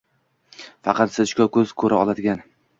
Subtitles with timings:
[0.87, 2.47] faqat sinchkov ko‘z ko‘ra oladigan